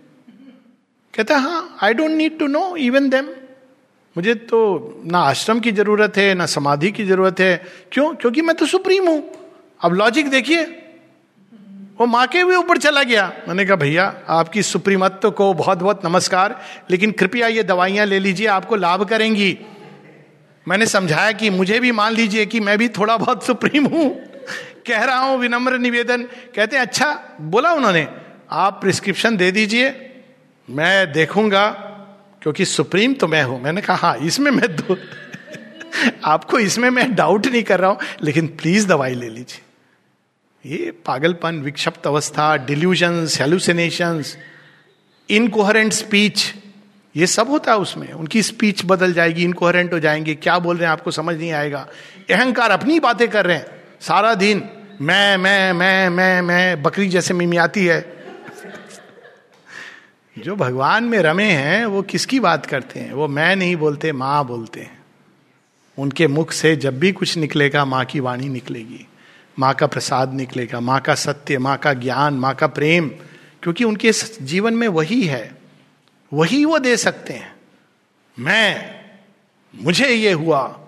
कहता 1.14 1.36
हाँ 1.38 1.76
I 1.82 1.94
don't 1.94 2.10
need 2.10 2.38
to 2.38 2.46
know 2.46 2.74
even 2.76 3.08
them 3.08 3.28
मुझे 4.16 4.34
तो 4.34 5.02
ना 5.06 5.18
आश्रम 5.18 5.60
की 5.60 5.72
ज़रूरत 5.72 6.16
है, 6.16 6.34
ना 6.34 6.46
समाधि 6.46 6.90
की 6.90 7.04
ज़रूरत 7.04 7.40
है। 7.40 7.64
क्यों? 7.92 8.14
क्योंकि 8.14 8.42
मैं 8.42 8.56
तो 8.56 8.66
सुप्रीम 8.66 9.08
हूँ। 9.08 9.30
अब 9.80 9.92
लॉजिक 9.92 10.30
देखिए। 10.30 10.64
वो 12.00 12.06
माँ 12.06 12.26
के 12.26 12.44
भी 12.44 12.54
ऊपर 12.56 12.78
चला 12.78 13.02
गया। 13.02 13.32
मैंने 13.48 13.64
कहा, 13.64 13.76
भैया, 13.76 14.22
आपकी 14.28 14.62
सुप्रीमत्व 14.62 15.30
को 15.30 15.54
बहुत 15.54 15.78
बहुत 15.78 16.06
नमस्कार, 16.06 16.60
लेकिन 16.90 17.10
कृपया 17.10 17.46
ये 17.46 17.62
दवाइयाँ 17.62 18.06
ले 18.06 18.18
लीजिए, 18.18 18.46
आपको 18.46 18.76
लाभ 18.76 19.08
करेंगी। 19.08 19.58
मैंने 20.68 20.86
समझाया 20.86 21.32
कि 21.32 21.50
मुझे 21.50 21.80
भी 21.80 21.92
मान 21.92 22.14
लीजिए 22.14 22.46
कि 22.46 22.60
मैं 22.60 22.78
भी 22.78 22.88
थोड़ा 22.88 23.16
बहुत 23.16 23.44
सुप्रीम 23.44 23.86
हूँ। 23.86 24.10
कह 24.86 25.04
रहा 25.04 25.18
हूँ, 25.18 25.38
विनम्र 25.38 25.78
निवेदन। 25.78 26.22
कहते 26.54 26.76
हैं 26.76 26.82
अच्छा 26.82 27.36
बोला 27.40 27.72
उन्होंने, 27.72 28.08
आप 28.50 28.80
प्रिस्क्रिप्शन 28.80 29.36
दे 29.36 29.50
दीजिए, 29.50 30.14
मैं 30.70 31.12
देखूँगा 31.12 31.83
क्योंकि 32.44 32.64
सुप्रीम 32.64 33.14
तो 33.14 33.26
मैं 33.26 33.42
हूँ। 33.42 33.62
मैंने 33.62 33.80
कहा 33.80 33.96
हाँ 33.96 34.16
इसमें 34.16 34.50
मैं 34.50 34.76
दो 34.76 34.98
आपको 36.24 36.58
इसमें 36.58 36.90
मैं 36.90 37.14
डाउट 37.14 37.46
नहीं 37.46 37.62
कर 37.62 37.80
रहा 37.80 37.90
हूँ, 37.90 37.98
लेकिन 38.22 38.46
प्लीज़ 38.46 38.86
दवाई 38.86 39.14
ले 39.14 39.28
लीजिए। 39.28 39.60
ये 40.76 40.90
पागलपन, 40.90 41.54
विक्षिप्त 41.54 42.06
अवस्था 42.06 42.56
डिल्यूजन 42.56 43.28
हेलुसिनेशन 43.40 44.22
इनकोहरेंट 45.30 45.92
स्पीच 45.92 46.54
ये 47.16 47.26
सब 47.26 47.48
होता 47.48 47.72
है 47.72 47.78
उसमें। 47.78 48.12
उनकी 48.12 48.42
स्पीच 48.42 48.82
बदल 48.84 49.12
जाएगी 49.12 49.44
इनकोहरेंट 49.44 49.92
हो 49.92 49.98
जाएँगे। 49.98 50.34
क्या 50.34 50.58
बोल 50.58 50.76
रहे 50.76 50.86
हैं, 50.86 50.92
आपको 50.92 51.10
समझ 51.10 51.36
नहीं 51.36 51.52
आएगा। 51.52 51.88
अहंकार 52.30 52.70
अपनी 52.70 53.00
बातें 53.00 53.28
कर 53.28 53.46
रहे 53.46 53.56
हैं। 53.56 53.66
सारा 54.00 54.34
दिन, 54.34 54.68
मैं 55.00 55.36
मैं 55.36 55.72
मैं 55.72 56.08
मैं 56.08 56.42
मैं, 56.42 56.82
बकरी 56.82 57.08
जैसे 57.08 57.34
मिमियाती 57.34 57.86
है। 57.86 58.13
जो 60.38 60.56
भगवान 60.56 61.04
में 61.04 61.18
रमे 61.18 61.52
हैं, 61.52 61.86
वो 61.86 62.02
किसकी 62.02 62.40
बात 62.40 62.66
करते 62.66 63.00
हैं? 63.00 63.12
वो 63.12 63.28
मैं 63.28 63.56
नहीं 63.56 63.76
बोलते, 63.76 64.12
माँ 64.12 64.46
बोलते 64.46 64.80
हैं। 64.80 64.98
उनके 65.98 66.26
मुख 66.26 66.52
से 66.52 66.76
जब 66.76 66.98
भी 66.98 67.12
कुछ 67.12 67.36
निकलेगा, 67.36 67.84
माँ 67.84 68.04
की 68.04 68.20
वाणी 68.20 68.48
निकलेगी। 68.48 69.06
माँ 69.58 69.74
का 69.74 69.86
प्रसाद 69.86 70.34
निकलेगा, 70.34 70.80
माँ 70.80 71.00
का 71.00 71.14
सत्य, 71.14 71.58
माँ 71.58 71.76
का 71.76 71.92
ज्ञान, 71.92 72.34
माँ 72.34 72.54
का 72.54 72.66
प्रेम, 72.66 73.08
क्योंकि 73.62 73.84
उनके 73.84 74.12
जीवन 74.42 74.74
में 74.74 74.88
वही 74.88 75.22
है। 75.22 75.56
वही 76.32 76.64
वो 76.64 76.78
दे 76.78 76.96
सकते 76.96 77.32
हैं। 77.32 77.56
मैं, 78.38 78.94
मुझे 79.82 80.08
ये 80.08 80.32
हुआ। 80.32 80.80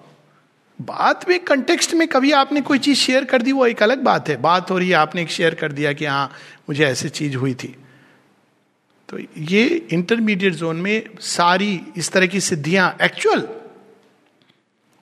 बात 0.80 1.28
में 1.28 1.40
कंटेक्स्ट 1.40 1.94
में 1.94 2.08
कभी 2.08 2.32
आपने 2.32 2.60
कोई 2.60 2.78
चीज़ 2.78 2.98
शेयर 2.98 3.24
कर 3.24 3.42
दी, 3.42 3.52
वो 3.52 3.66
एक 3.66 3.82
अलग 3.82 4.02
बात 4.02 4.28
है। 4.28 4.36
बात 4.36 4.70
हो 4.70 4.78
रही 4.78 4.88
है, 4.88 4.94
आपने 4.94 5.22
एक 5.22 5.30
शेयर 5.30 5.54
कर 5.54 5.72
दिया 5.72 5.92
कि 5.92 6.04
हाँ 6.04 6.32
मुझे 6.68 6.86
ऐसी 6.86 7.08
चीज़ 7.08 7.36
हुई 7.36 7.54
थी। 7.54 7.76
तो 9.08 9.18
ये 9.38 9.88
इंटरमीडिएट 9.92 10.54
जोन 10.54 10.76
में 10.76 11.08
सारी 11.20 11.80
इस 11.96 12.10
तरह 12.10 12.26
की 12.26 12.40
सिद्धियाँ 12.40 12.96
एक्चुअल 13.02 13.48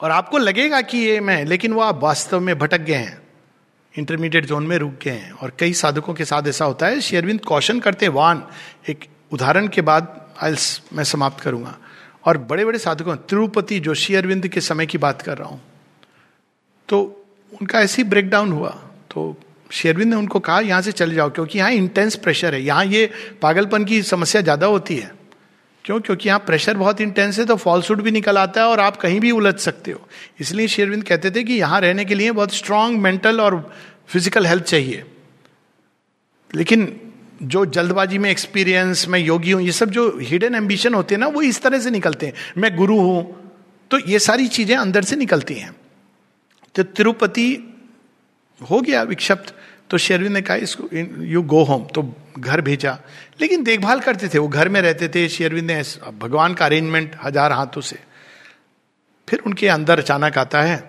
और 0.00 0.10
आपको 0.10 0.38
लगेगा 0.38 0.80
कि 0.80 0.98
ये 0.98 1.20
मैं, 1.20 1.44
लेकिन 1.44 1.72
वो 1.72 1.80
आप 1.80 2.00
वास्तव 2.02 2.40
में 2.40 2.58
भटक 2.58 2.78
गए 2.78 2.94
हैं। 2.94 3.22
इंटरमीडिएट 3.98 4.46
जोन 4.46 4.66
में 4.66 4.78
रुक 4.78 4.94
गए 5.04 5.10
हैं। 5.10 5.32
और 5.32 5.52
कई 5.58 5.72
साधकों 5.72 6.14
के 6.14 6.24
साथ 6.24 6.42
ऐसा 6.48 6.64
होता 6.64 6.86
है। 6.86 7.00
शेयरविंद 7.00 7.40
कौशन 7.40 7.80
करते 7.80 8.08
वान। 8.08 8.48
एक 8.88 9.04
उदाहरण 9.32 9.68
के 9.68 9.80
बाद 9.80 10.34
आइल्स 10.42 10.82
मैं 10.92 11.04
समाप्त 11.04 11.40
करूँगा। 11.40 11.78
और 12.24 12.38
बड़े 12.38 12.64
बड़े 12.64 12.78
साधकों, 12.78 13.16
तिरुपति, 13.16 13.80
जो 13.80 13.94
शेयरविंद 13.94 14.48
के 14.48 14.60
समय 14.60 14.86
की 14.86 14.98
बात 14.98 15.22
कर 15.22 15.38
रहा 15.38 15.48
हूँ। 15.48 15.62
तो 16.88 17.24
उनका 17.60 17.80
ऐसे 17.80 18.02
ही 18.02 18.08
ब्रेक 18.08 18.28
डाउन 18.28 18.52
हुआ। 18.52 18.70
तो 19.10 19.40
शेरविंद 19.74 20.10
ने 20.10 20.16
उनको 20.16 20.40
कहा, 20.40 20.60
यहाँ 20.60 20.80
से 20.82 20.92
चले 20.92 21.14
जाओ, 21.14 21.30
क्योंकि 21.30 21.58
यहाँ 21.58 21.70
इंटेंस 21.72 22.16
प्रेशर 22.16 22.54
है। 22.54 22.62
यहाँ 22.62 22.84
ये 22.86 23.10
पागलपन 23.42 23.84
की 23.84 24.02
समस्या 24.04 24.40
ज़्यादा 24.40 24.66
होती 24.66 24.96
है। 24.96 25.12
क्यों? 25.84 25.98
क्योंकि 26.00 26.28
यहाँ 26.28 26.38
प्रेशर 26.40 26.76
बहुत 26.76 27.00
इंटेंस 27.00 27.38
है 27.38 27.44
तो 27.44 27.56
फॉल्सूट 27.56 28.00
भी 28.00 28.10
निकल 28.10 28.38
आता 28.38 28.60
है 28.60 28.66
और 28.66 28.80
आप 28.80 28.96
कहीं 28.96 29.18
भी 29.20 29.30
उलझ 29.30 29.54
सकते 29.56 29.90
हो। 29.90 30.06
इसलिए 30.40 30.68
शेरविंद 30.68 31.04
कहते 31.04 31.30
थे 31.30 31.42
कि 31.44 31.54
यहाँ 31.54 31.80
रहने 31.80 32.04
के 32.04 32.14
लिए 32.14 32.30
बहुत 32.32 32.54
स्ट्रांग 32.54 32.98
मेंटल 33.00 33.40
और 33.40 33.58
फ़िज़िकल 34.08 34.46
हेल्थ 34.46 34.64
चाहिए। 34.64 35.04
लेकिन 36.50 36.88
जो 37.42 37.64
जल्दबाजी 37.66 38.18
में 38.18 38.30
एक्सपीरियंस 38.30 39.06
मैं 39.08 39.18
योगी 39.18 39.50
हूँ, 39.50 39.62
ये 39.62 39.72
सब 39.72 39.90
जो 39.90 40.18
हिडन 40.20 40.54
एम्बिशन 40.54 40.94
होते 40.94 41.14
हैं 41.14 41.20
ना, 41.20 41.26
वो 41.26 41.42
इस 41.42 41.62
तरह 41.62 41.78
से 41.80 41.90
निकलते 41.90 42.26
हैं। 42.26 42.34
मैं 42.58 42.74
गुरु 42.76 42.96
हूँ 42.96 43.40
तो 43.90 43.98
ये 44.00 44.18
सारी 44.20 44.46
चीज़ें 44.48 44.76
अंदर 44.76 45.04
से 45.04 45.16
निकलती 45.16 45.54
हैं। 45.54 45.74
तो 46.74 46.82
तिरुपति 46.82 47.46
हो 48.64 48.80
गया 48.80 49.02
विक्षिप्त। 49.04 49.54
तो 49.90 49.98
शेरविंद 49.98 50.32
ने 50.32 50.40
कहा, 50.42 50.56
इसको 50.58 50.88
यू 51.24 51.42
गो 51.44 51.62
होम 51.64 51.84
तो 51.94 52.02
घर 52.38 52.60
भेजा। 52.62 52.98
लेकिन 53.40 53.62
देखभाल 53.64 54.00
करते 54.00 54.28
थे, 54.28 54.38
वो 54.38 54.48
घर 54.48 54.68
में 54.68 54.80
रहते 54.80 55.08
थे। 55.08 55.28
शेरविंद 55.30 55.66
ने 55.66 55.82
भगवान 56.18 56.54
का 56.54 56.64
अरेंजमेंट 56.66 57.16
हज़ार 57.24 57.52
हाथों 57.52 57.80
से। 57.82 57.98
फिर 59.28 59.42
उनके 59.46 59.68
अंदर 59.70 59.98
अचानक 59.98 60.38
आता 60.38 60.62
है 60.62 60.82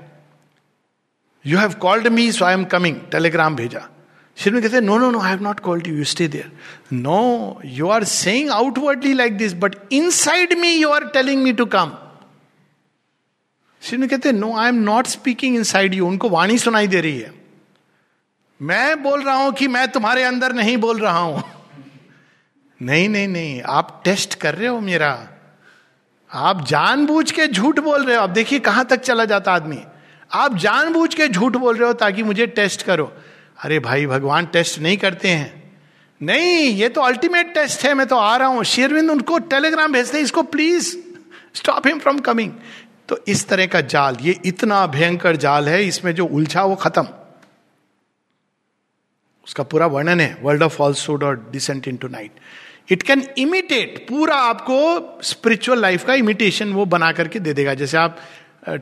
you 1.45 1.57
have 1.57 1.73
called 1.81 2.07
me 2.09 2.31
so 2.31 2.45
I 2.45 2.53
am 2.53 2.63
coming 2.65 2.95
telegram 3.11 3.55
भेजा। 3.55 3.87
शेरविंद 4.37 4.63
कहते 4.63 4.81
no 4.81 4.97
no 4.97 5.11
no 5.11 5.19
I 5.19 5.29
have 5.29 5.43
not 5.43 5.59
called 5.59 5.87
you 5.87 6.03
stay 6.05 6.27
there 6.27 6.51
no 6.93 7.61
you 7.65 7.89
are 7.89 8.03
saying 8.05 8.49
outwardly 8.51 9.13
like 9.13 9.37
this 9.37 9.53
but 9.55 9.75
inside 10.13 10.57
me 10.59 10.71
you 10.71 10.89
are 10.89 11.05
telling 11.09 11.43
me 11.43 11.53
to 11.53 11.65
come 11.67 11.91
शेरविंद 13.81 14.09
कहते 14.09 14.31
no 14.31 14.55
I 14.57 14.69
am 14.69 14.83
not 14.83 15.07
speaking 15.07 15.55
inside 15.65 15.93
you 15.93 16.07
उनको 16.07 16.29
वाणी 16.29 16.57
सुनाई 16.57 16.87
दे 16.87 17.01
रही 17.01 17.19
है। 17.19 17.33
मैं 18.59 19.03
बोल 19.03 19.23
रहा 19.23 19.35
हूँ 19.35 19.51
कि 19.53 19.67
मैं 19.67 19.87
तुम्हारे 19.87 20.23
अंदर 20.23 20.53
नहीं 20.53 20.77
बोल 20.77 20.99
रहा 20.99 21.19
हूँ। 21.19 21.43
नहीं 22.79 23.09
नहीं 23.09 23.27
नहीं, 23.27 23.61
आप 23.61 24.01
टेस्ट 24.05 24.35
कर 24.35 24.55
रहे 24.55 24.67
हो 24.67 24.79
मेरा। 24.79 25.27
आप 26.31 26.65
जानबूझ 26.67 27.31
के 27.31 27.47
झूठ 27.47 27.79
बोल 27.79 28.05
रहे 28.05 28.15
हो। 28.15 28.21
आप 28.21 28.29
देखिए 28.29 28.59
कहाँ 28.59 28.85
तक 28.85 29.01
चला 29.01 29.25
जाता 29.25 29.53
आदमी। 29.53 29.79
आप 30.31 30.55
जानबूझ 30.55 31.13
के 31.13 31.27
झूठ 31.27 31.55
बोल 31.55 31.75
रहे 31.77 31.87
हो 31.87 31.93
ताकि 31.93 32.23
मुझे 32.23 32.47
टेस्ट 32.47 32.81
करो। 32.81 33.11
अरे 33.63 33.79
भाई, 33.79 34.05
भगवान 34.05 34.45
टेस्ट 34.45 34.79
नहीं 34.79 34.97
करते 34.97 35.29
हैं। 35.29 35.63
नहीं, 36.21 36.73
ये 36.75 36.89
तो 36.89 37.01
अल्टीमेट 37.01 37.53
टेस्ट 37.53 37.85
है, 37.85 37.93
मैं 37.93 38.07
तो 38.07 38.15
आ 38.15 38.35
रहा 38.37 38.47
हूँ। 38.47 38.63
शेरविंद 38.63 39.11
उनको 39.11 39.37
टेलीग्राम 39.51 39.93
भेजते 39.93 40.17
हैं 40.17 40.23
इसको 40.23 40.43
please 40.43 40.95
stop 41.53 41.87
him 41.87 41.99
from 41.99 42.19
coming 42.19 42.51
तो 43.09 43.19
इस 43.27 43.47
तरह 43.47 43.65
का 43.65 43.81
जाल, 43.81 44.17
ये 44.21 44.39
इतना 44.45 44.85
भयंकर 44.87 45.35
जाल 45.35 45.69
है, 45.69 45.83
इसमें 45.85 46.13
जो 46.15 46.25
उलझा 46.25 46.63
वो 46.63 46.75
खत्म। 46.75 47.07
उसका 49.47 49.63
पूरा 49.63 49.85
वर्णन 49.87 50.19
है 50.19 50.37
वर्ल्ड 50.41 50.63
ऑफ़ 50.63 50.75
फॉल्सूड 50.75 51.23
और 51.23 51.49
descent 51.51 51.87
into 51.97 52.07
night 52.07 52.31
it 52.91 53.03
can 53.03 53.23
imitate 53.37 54.05
पूरा 54.09 54.35
आपको 54.35 55.19
स्पिरिचुअल 55.23 55.79
लाइफ 55.81 56.05
का 56.05 56.13
इमिटेशन 56.13 56.73
वो 56.73 56.85
बना 56.85 57.11
करके 57.11 57.39
दे 57.39 57.53
देगा। 57.53 57.73
जैसे 57.73 57.97
आप 57.97 58.17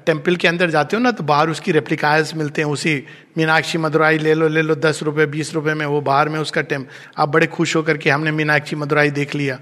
टेंपल 0.05 0.35
के 0.35 0.47
अंदर 0.47 0.69
जाते 0.69 0.95
हो 0.95 1.01
ना 1.03 1.11
तो 1.11 1.23
बाहर 1.23 1.49
उसकी 1.49 1.71
रेप्लिकायर्स 1.71 2.33
मिलते 2.35 2.61
हैं, 2.61 2.69
उसी 2.69 3.03
मीनाक्षी 3.37 3.77
मदुराई 3.77 4.17
ले 4.17 4.33
लो 4.33 4.47
ले 4.47 4.61
लो, 4.61 4.75
दस 4.75 4.99
रुपये 5.03 5.25
बीस 5.25 5.53
रुपये 5.53 5.73
में 5.73 5.85
वो 5.85 6.01
बाहर 6.01 6.29
में 6.29 6.39
उसका 6.39 6.61
टेम 6.61 6.85
आप 7.17 7.29
बड़े 7.29 7.47
खुश 7.47 7.75
होकर 7.75 7.97
के 7.97 8.09
हमने 8.09 8.31
मीनाक्षी 8.31 8.75
मदुराई 8.75 9.09
देख 9.11 9.35
लिया। 9.35 9.59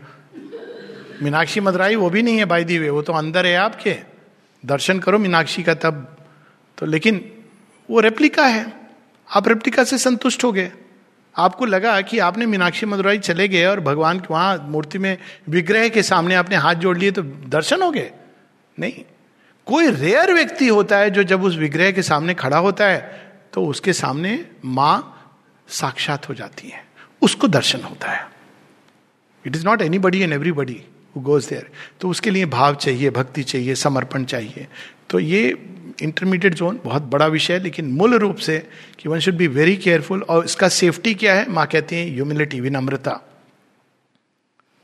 मीनाक्षी 1.23 1.59
मदुराई 1.59 1.95
वो 1.95 2.09
भी 2.09 2.21
नहीं 2.21 2.37
है 2.37 2.45
बाई 2.45 2.63
दी 2.63 2.77
वे 2.79 2.89
वो 2.89 3.01
तो 3.01 3.13
अंदर 3.13 3.45
है 3.45 3.55
आपके। 3.55 3.95
दर्शन 4.63 4.99
करो 4.99 5.17
मीनाक्षी 5.19 5.63
का 5.63 5.73
तब। 5.73 6.17
तो 6.77 6.85
लेकिन 6.85 7.31
वो 7.89 7.99
रेप्लिका 7.99 8.45
है। 8.45 8.65
आप 9.29 9.47
रेप्लिका 9.47 9.83
से 9.83 9.97
संतुष्ट 9.97 10.43
हो 10.43 10.51
गए। 10.51 10.71
आपको 11.35 11.65
लगा 11.65 11.99
कि 12.01 12.19
आपने 12.19 12.45
मीनाक्षी 12.45 12.85
मदुराई 12.85 13.19
चले 13.19 13.47
गए 13.47 13.65
और 13.65 13.79
भगवान 13.79 14.19
के 14.19 14.33
वहाँ 14.33 14.57
मूर्ति 14.69 14.97
में 14.97 15.17
विग्रह 15.49 15.89
के 15.89 16.03
सामने 16.03 16.35
आपने 16.35 16.55
हाथ 16.55 16.75
जोड़ 16.75 16.97
लिए 16.97 17.11
तो 17.11 17.21
दर्शन 17.23 17.81
हो 17.81 17.91
गए? 17.91 18.11
नहीं। 18.79 19.03
कोई 19.65 19.89
रेयर 19.91 20.33
व्यक्ति 20.33 20.67
होता 20.67 20.97
है 20.97 21.09
जो 21.09 21.23
जब 21.23 21.43
उस 21.43 21.55
विग्रह 21.55 21.91
के 21.91 22.03
सामने 22.03 22.33
खड़ा 22.33 22.57
होता 22.57 22.85
है 22.85 22.99
तो 23.53 23.65
उसके 23.65 23.93
सामने 23.93 24.45
माँ 24.65 24.97
साक्षात 25.67 26.29
हो 26.29 26.33
जाती 26.33 26.69
है। 26.69 26.83
उसको 27.21 27.47
दर्शन 27.47 27.81
होता 27.81 28.11
है। 28.11 28.27
It 29.47 29.55
is 29.55 29.65
not 29.65 29.81
anybody 29.99 30.21
and 30.21 30.33
everybody 30.33 30.81
goes 31.15 31.47
there 31.47 31.69
तो 32.01 32.09
उसके 32.09 32.29
लिए 32.29 32.45
भाव 32.47 32.75
चाहिए, 32.75 33.09
भक्ति 33.09 33.43
चाहिए, 33.43 33.75
समर्पण 33.75 34.25
चाहिए। 34.25 34.67
तो 35.09 35.19
ये 35.19 35.57
इंटरमीडिएट 36.01 36.53
जोन 36.53 36.79
बहुत 36.83 37.01
बड़ा 37.03 37.25
विषय 37.27 37.53
है, 37.53 37.59
लेकिन 37.59 37.91
मूल 37.91 38.13
रूप 38.15 38.35
से 38.37 38.57
कि 38.99 39.09
one 39.09 39.19
should 39.19 39.35
be 39.35 39.47
very 39.49 39.75
careful 39.77 40.21
और 40.23 40.45
इसका 40.45 40.69
सेफ्टी 40.69 41.13
क्या 41.15 41.33
है, 41.35 41.49
माँ 41.49 41.65
कहती 41.67 41.95
है 41.95 42.09
ह्यूमिलिटी 42.09 42.61
विनम्रता। 42.61 43.19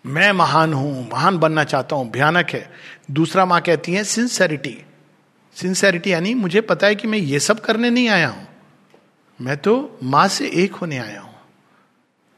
मैं 0.05 0.31
महान 0.31 0.73
हूँ, 0.73 1.07
महान 1.13 1.37
बनना 1.37 1.63
चाहता 1.63 1.95
हूँ, 1.95 2.09
भयानक 2.11 2.49
है। 2.49 2.69
दूसरा 3.11 3.45
माँ 3.45 3.61
कहती 3.61 3.93
है 3.93 4.03
सिंसेरिटी 4.03 4.77
सिंसेरिटी 5.55 6.11
यानी 6.11 6.33
मुझे 6.33 6.61
पता 6.61 6.87
है 6.87 6.95
कि 6.95 7.07
मैं 7.07 7.17
ये 7.17 7.39
सब 7.39 7.59
करने 7.59 7.89
नहीं 7.89 8.09
आया 8.09 8.27
हूँ। 8.27 8.47
मैं 9.39 9.57
तो 9.57 9.99
माँ 10.03 10.27
से 10.27 10.49
एक 10.55 10.75
होने 10.75 10.97
आया 10.97 11.21
हूँ। 11.21 11.35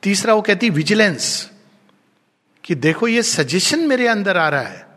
तीसरा 0.03 0.34
वो 0.34 0.41
कहती 0.41 0.69
विजिलेंस 0.69 1.50
कि 2.70 2.76
देखो 2.76 3.08
ये 3.08 3.24
सजेशन 3.24 3.80
मेरे 3.80 4.08
अंदर 4.08 4.38
आ 4.38 4.50
रहा 4.50 4.62
है। 4.62 4.88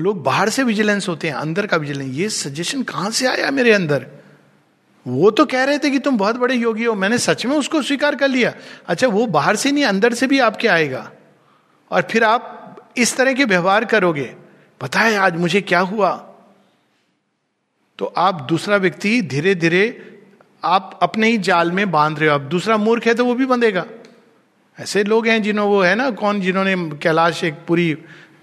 लोग 0.00 0.22
बाहर 0.22 0.48
से 0.48 0.62
विजिलेंस 0.62 1.08
होते 1.08 1.28
हैं, 1.28 1.34
अंदर 1.34 1.66
का 1.66 1.76
विजिलेंस 1.76 2.14
ये 2.14 2.28
सजेशन 2.28 2.82
कहाँ 2.82 3.10
से 3.10 3.26
आया 3.26 3.50
मेरे 3.50 3.72
अंदर? 3.72 4.06
वो 5.06 5.30
तो 5.30 5.46
कह 5.46 5.64
रहे 5.64 5.78
थे 5.78 5.90
कि 5.90 5.98
तुम 5.98 6.18
बहुत 6.18 6.36
बड़े 6.36 6.54
योगी 6.54 6.84
हो, 6.84 6.94
मैंने 6.94 7.18
सच 7.18 7.46
में 7.46 7.56
उसको 7.56 7.82
स्वीकार 7.82 8.14
कर 8.14 8.28
लिया। 8.28 8.54
अच्छा 8.86 9.06
वो 9.06 9.26
बाहर 9.26 9.56
से 9.56 9.72
नहीं, 9.72 9.84
अंदर 9.84 10.14
से 10.14 10.26
भी 10.26 10.38
आपके 10.38 10.68
आएगा। 10.68 11.12
और 11.90 12.02
फिर 12.02 12.24
आप 12.24 12.76
इस 12.96 13.16
तरह 13.16 13.32
के 13.32 13.44
व्यवहार 13.44 13.84
करोगे। 13.84 14.34
पता 14.80 15.00
है 15.00 15.16
आज 15.16 15.36
मुझे 15.36 15.60
क्या 15.60 15.80
हुआ? 15.80 16.34
तो 17.98 18.14
आप 18.16 18.40
दूसरा 18.40 18.76
व्यक्ति 18.76 19.22
धीरे 19.22 19.54
धीरे 19.54 20.18
आप 20.64 20.98
अपने 21.02 21.28
ही 21.28 21.38
जाल 21.38 21.72
में 21.72 21.90
बाँध 21.90 22.18
रहे 22.18 22.28
हो। 22.28 22.34
आप 22.34 22.40
दूसरा 22.40 22.76
मूर्ख 22.76 23.06
है 23.06 23.14
तो 23.14 23.24
वो 23.24 23.34
भी 23.34 23.46
बंधेगा। 23.46 23.84
ऐसे 24.80 25.04
लोग 25.04 25.26
हैं 25.26 25.42
जिन्हों 25.42 25.68
वो 25.68 25.82
है 25.82 25.94
ना, 25.94 26.10
कौन 26.10 26.40
जिन्होंने 26.40 26.98
कैलाश 26.98 27.44
एक 27.44 27.54
पूरी 27.68 27.96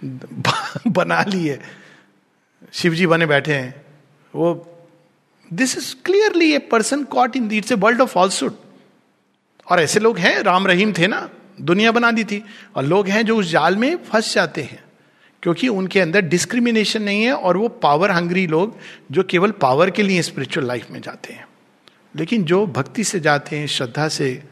बना 0.87 1.23
ली 1.23 1.47
है 1.47 1.59
शिव 2.71 2.93
जी 2.93 3.07
बने 3.07 3.25
बैठे 3.25 3.53
हैं। 3.53 3.85
वो 4.35 4.77
this 5.53 5.77
is 5.77 5.95
clearly 6.05 6.53
a 6.53 6.57
person 6.57 7.03
caught 7.03 7.35
in 7.35 7.51
it's 7.51 7.71
a 7.71 7.75
world 7.75 8.01
of 8.01 8.09
falsehood 8.09 8.53
और 9.71 9.79
ऐसे 9.79 9.99
लोग 9.99 10.17
हैं, 10.17 10.39
राम 10.39 10.67
रहीम 10.67 10.93
थे 10.93 11.07
ना, 11.07 11.29
दुनिया 11.61 11.91
बना 11.91 12.11
दी 12.11 12.23
थी। 12.23 12.43
और 12.75 12.83
लोग 12.85 13.07
हैं 13.07 13.25
जो 13.25 13.37
उस 13.37 13.45
जाल 13.45 13.75
में 13.75 13.97
फंस 13.97 14.33
जाते 14.35 14.61
हैं, 14.61 14.83
क्योंकि 15.43 15.67
उनके 15.67 15.99
अंदर 15.99 16.21
डिस्क्रिमिनेशन 16.21 17.01
नहीं 17.01 17.23
है 17.23 17.33
और 17.33 17.57
वो 17.57 17.67
पावर 17.67 18.11
हंग्री 18.11 18.47
लोग, 18.47 18.77
जो 19.11 19.23
केवल 19.23 19.51
पावर 19.51 19.89
के 19.89 20.03
लिए 20.03 20.21
स्पिरिचुअल 20.21 20.67
लाइफ 20.67 20.91
में 20.91 21.01
जाते 21.01 21.33
हैं। 21.33 21.47
लेकिन 22.15 22.43
जो 22.43 22.65
भक्ति 22.67 23.03
से 23.03 23.19
जाते 23.19 23.55
हैं, 23.55 23.67
श्रद्धा 23.67 24.07
से 24.07 24.43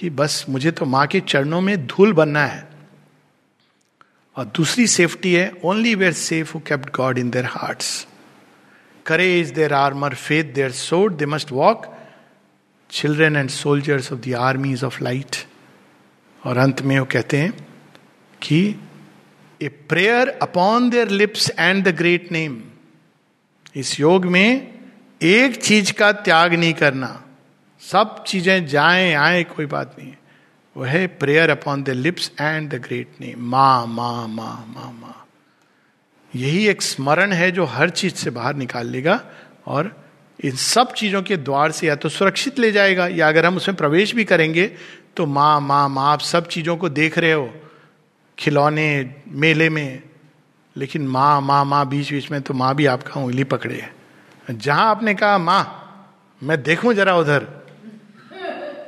कि 0.00 0.10
बस 0.10 0.44
मुझे 0.48 0.70
तो 0.70 0.84
माँ 0.84 1.06
के 1.06 1.20
चरणों 1.20 1.60
में 1.60 1.86
धूल 1.86 2.12
बनना 2.12 2.44
है। 2.46 2.68
और 4.36 4.44
दूसरी 4.44 4.86
सेफ्टी 4.86 5.32
है 5.34 5.52
only 5.64 5.94
where 5.94 6.12
safe 6.12 6.52
who 6.54 6.60
kept 6.60 6.96
God 6.96 7.18
in 7.18 7.30
their 7.30 7.44
hearts 7.44 8.06
courage 9.06 9.50
their 9.50 9.72
armour 9.72 10.14
faith 10.14 10.44
their 10.44 10.70
sword 10.70 11.16
they 11.16 11.26
must 11.26 11.52
walk 11.52 11.86
children 12.90 13.36
and 13.36 13.50
soldiers 13.50 14.12
of 14.12 14.20
the 14.20 14.34
armies 14.34 14.84
of 14.84 15.04
light 15.04 15.36
और 16.46 16.56
अंत 16.56 16.82
में 16.82 16.98
वो 16.98 17.04
कहते 17.04 17.36
हैं 17.36 17.52
कि 18.42 18.74
a 19.62 19.68
prayer 19.68 20.28
upon 20.42 20.90
their 20.90 21.08
lips 21.08 21.50
and 21.58 21.84
the 21.88 21.96
great 21.96 22.32
name 22.32 22.62
इस 23.76 24.00
योग 24.00 24.24
में 24.26 24.74
एक 25.22 25.62
चीज़ 25.62 25.92
का 25.92 26.12
त्याग 26.12 26.54
नहीं 26.54 26.74
करना। 26.74 27.24
सब 27.92 28.22
चीज़ें 28.26 28.66
जाएँ, 28.66 29.14
आए, 29.14 29.42
कोई 29.44 29.66
बात 29.66 29.96
नहीं 29.98 30.12
वो 30.76 30.84
है 30.84 31.06
prayer 31.06 31.50
upon 31.50 31.82
the 31.82 31.90
lips 31.90 32.30
and 32.40 32.70
the 32.70 32.80
great 32.82 33.20
name 33.20 33.48
Ma 33.50 33.86
Ma 33.86 34.26
Ma 34.26 34.52
मा 34.66 34.90
मा। 34.90 35.14
यही 36.32 36.66
एक 36.68 36.82
स्मरण 36.82 37.32
है 37.32 37.50
जो 37.50 37.64
हर 37.64 37.90
चीज़ 37.90 38.14
से 38.14 38.30
बाहर 38.30 38.54
निकाल 38.56 38.86
लेगा 38.86 39.20
और 39.66 39.90
इन 40.38 40.56
सब 40.56 40.92
चीज़ों 40.92 41.22
के 41.22 41.36
द्वार 41.36 41.70
से 41.70 41.86
या 41.86 41.94
तो 41.94 42.08
सुरक्षित 42.08 42.58
ले 42.58 42.70
जाएगा 42.72 43.06
या 43.06 43.28
अगर 43.28 43.46
हम 43.46 43.56
उसमें 43.56 43.76
प्रवेश 43.76 44.14
भी 44.14 44.24
करेंगे 44.24 44.66
तो 45.16 45.26
माँ 45.26 45.60
माँ 45.60 45.88
माँ, 45.88 46.12
आप 46.12 46.20
सब 46.20 46.46
चीज़ों 46.48 46.76
को 46.76 46.88
देख 46.88 47.18
रहे 47.18 47.32
हो, 47.32 47.50
खिलौने 48.38 49.14
मेले 49.28 49.68
में, 49.68 50.02
लेकिन 50.76 51.06
माँ 51.08 51.40
माँ 51.40 51.64
माँ 51.64 51.88
बीच 51.88 52.12
बीच 52.12 52.30
में 52.30 52.40
तो 52.42 52.54
माँ 52.54 52.74
भी 52.74 52.86
आपका 52.86 53.20
उंगली 53.20 53.44
पकड़े 53.44 53.74
है। 53.74 53.92
जहाँ 54.50 54.90
आपने 54.90 55.14
कहा, 55.14 55.38
माँ, 55.38 56.36
मैं 56.42 56.62
देखूँ 56.62 56.94
जरा 56.94 57.16
उधर 57.16 57.59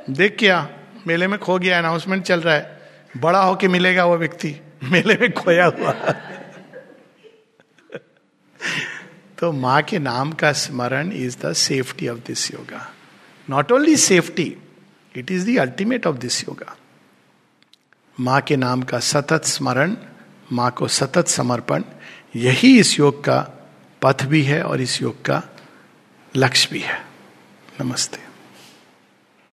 देख 0.09 0.35
क्या, 0.39 0.69
मेले 1.07 1.27
में 1.27 1.39
खो 1.39 1.59
गया 1.59 1.77
अनाउंसमेंट 1.79 2.23
चल 2.23 2.41
रहा 2.41 2.55
है। 2.55 2.81
बड़ा 3.17 3.43
होके 3.43 3.67
मिलेगा 3.67 4.05
वो 4.05 4.17
व्यक्ति। 4.17 4.55
मेले 4.83 5.13
में 5.13 5.33
खोया 5.33 5.65
हुआ। 5.65 5.91
तो 9.37 9.51
माँ 9.51 9.81
के 9.81 9.99
नाम 9.99 10.31
का 10.31 10.51
स्मरण 10.51 11.11
is 11.11 11.37
the 11.37 11.53
safety 11.53 12.07
of 12.07 12.19
this 12.19 12.51
yoga 12.51 12.93
not 13.49 13.71
only 13.71 13.95
safety 13.95 14.57
it 15.15 15.31
is 15.31 15.51
the 15.51 15.59
ultimate 15.59 16.07
of 16.07 16.15
this 16.15 16.43
yoga 16.43 16.77
माँ 18.19 18.41
के 18.41 18.55
नाम 18.55 18.81
का 18.81 18.99
सतत 18.99 19.45
स्मरण, 19.45 19.95
माँ 20.51 20.71
को 20.71 20.87
सतत 20.87 21.27
समर्पण, 21.27 21.83
यही 22.35 22.79
इस 22.79 22.99
योग 22.99 23.23
का 23.23 23.39
पथ 24.01 24.23
भी 24.23 24.43
है 24.43 24.63
और 24.63 24.81
इस 24.81 25.01
योग 25.01 25.25
का 25.25 25.43
लक्ष्य 26.35 26.69
भी 26.73 26.79
है। 26.79 27.05
नमस्ते। 27.81 28.32